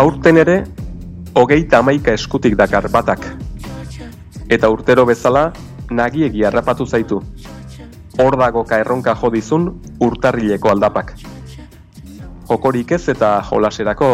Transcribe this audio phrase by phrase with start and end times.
[0.00, 0.54] Aurten ere,
[1.36, 3.20] hogeita amaika eskutik dakar batak.
[4.48, 5.50] Eta urtero bezala,
[5.90, 7.18] nagiegi harrapatu zaitu.
[8.16, 9.66] Hor dagoka erronka jodizun
[10.00, 11.12] urtarrileko aldapak.
[12.48, 14.08] Jokorik ez eta jolaserako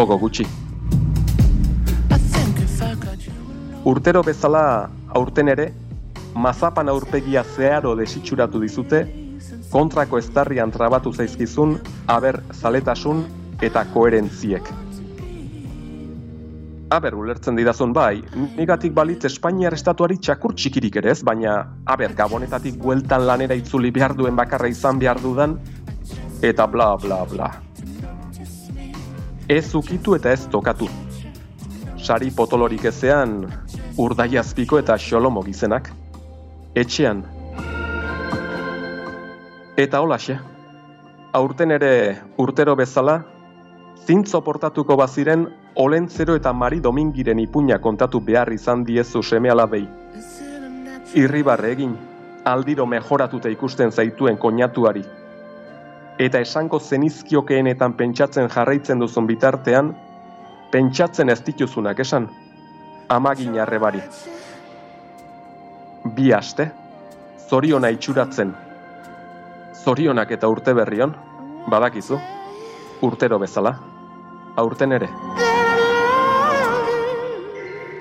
[0.00, 0.48] gogo gutxi.
[3.84, 4.64] Urtero bezala
[5.22, 5.68] aurten ere,
[6.34, 9.06] mazapan aurpegia zeharo desitxuratu dizute,
[9.70, 13.24] kontrako eztarrian trabatu zaizkizun, aber zaletasun
[13.62, 14.74] eta koherentziek.
[16.90, 18.22] Aber, ulertzen didazun bai,
[18.56, 24.14] negatik balitz Espainiar estatuari txakur txikirik ere ez, baina, aber, gabonetatik bueltan lanera itzuli behar
[24.16, 25.58] duen bakarra izan behar dudan,
[26.40, 27.50] eta bla bla bla.
[29.48, 30.88] Ez ukitu eta ez tokatu.
[31.98, 33.42] Sari potolorik ezean,
[33.98, 35.90] urdaiazpiko eta xolomo gizenak.
[36.74, 37.24] Etxean.
[39.76, 40.38] Eta holaxe.
[41.36, 41.92] Aurten ere
[42.38, 43.20] urtero bezala,
[44.06, 45.48] zintzo portatuko baziren
[45.80, 49.84] Olentzero eta Mari Domingiren ipuña kontatu behar izan diezu seme alabei.
[51.14, 51.92] Irribarre egin,
[52.44, 55.04] aldiro mejoratuta ikusten zaituen koñatuari.
[56.18, 59.92] Eta esango zenizkiokeenetan pentsatzen jarraitzen duzun bitartean,
[60.72, 62.26] pentsatzen ez dituzunak esan,
[63.08, 64.02] amagin arrebari.
[66.16, 66.72] Bi aste,
[67.48, 68.50] zoriona itxuratzen.
[69.84, 71.14] Zorionak eta urte berrion,
[71.70, 72.18] badakizu,
[73.00, 73.76] urtero bezala,
[74.56, 75.27] aurten ere.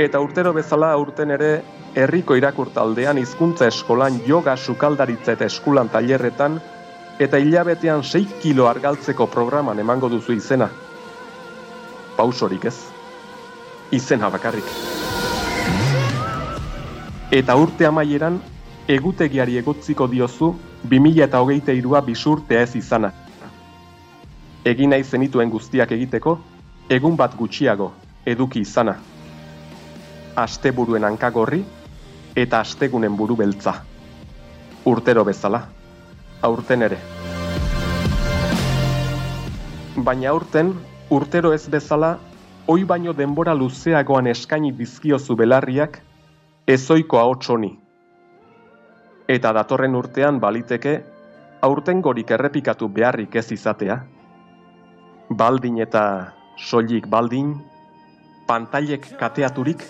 [0.00, 1.48] Eta urtero bezala aurten ere,
[2.00, 6.54] herriko irakurtaldean hizkuntza eskolan yoga sukaldaritza eta eskulan tailerretan,
[7.20, 10.70] eta hilabetean 6 kilo argaltzeko programan emango duzu izena.
[12.16, 12.78] Pausorik ez.
[13.92, 14.72] Izena bakarrik.
[17.42, 18.40] Eta urte amaieran,
[18.88, 20.54] egutegiari egotziko diozu
[20.88, 23.12] 2023a bisurtea ez izana.
[24.64, 26.38] Egin nahi zenituen guztiak egiteko,
[26.88, 27.92] egun bat gutxiago
[28.24, 28.96] eduki izana.
[30.40, 31.60] Asteburuen hankagorri
[32.42, 33.74] eta astegunen buru beltza.
[34.88, 35.60] Urtero bezala,
[36.42, 36.98] aurten ere.
[40.06, 40.72] Baina aurten,
[41.12, 42.14] urtero ez bezala,
[42.72, 46.00] oi baino denbora luzeagoan eskaini dizkiozu belarriak,
[46.66, 47.74] ezoiko ahots honi.
[49.28, 50.96] Eta datorren urtean baliteke,
[51.60, 54.00] aurten gorik errepikatu beharrik ez izatea.
[55.30, 56.04] Baldin eta
[56.56, 57.52] soilik baldin,
[58.48, 59.84] pantailek kateaturik,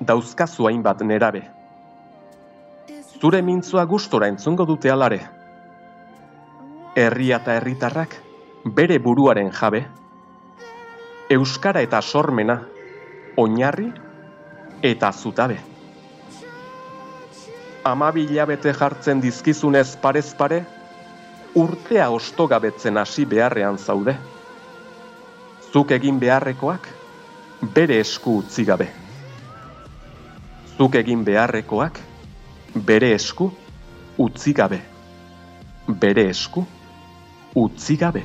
[0.00, 1.42] dauzkazu hainbat nerabe.
[3.20, 5.20] Zure mintzua gustora entzungo dute alare.
[6.94, 8.16] Herria eta herritarrak
[8.64, 9.84] bere buruaren jabe.
[11.30, 12.58] Euskara eta sormena,
[13.36, 13.90] oinarri
[14.82, 15.58] eta zutabe.
[17.84, 20.64] Amabi hilabete jartzen dizkizunez parez pare,
[21.54, 24.16] urtea ostogabetzen hasi beharrean zaude.
[25.72, 26.88] Zuk egin beharrekoak,
[27.74, 29.03] bere esku utzi gabe.
[30.74, 32.00] Zuk egin beharrekoak,
[32.86, 33.46] bere esku
[34.18, 34.80] utzi gabe.
[35.86, 36.64] Bere esku
[37.62, 38.24] utzi gabe.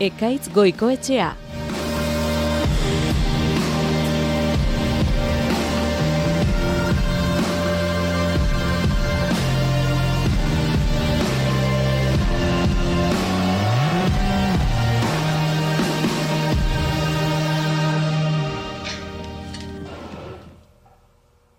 [0.00, 1.28] Ekaitz goikoetxea,